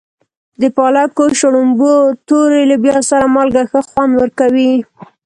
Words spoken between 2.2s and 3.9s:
تورې لوبیا سره مالګه ښه